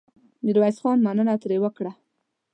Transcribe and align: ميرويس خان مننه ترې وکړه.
ميرويس 0.43 0.77
خان 0.81 0.97
مننه 1.05 1.33
ترې 1.41 1.57
وکړه. 1.61 1.91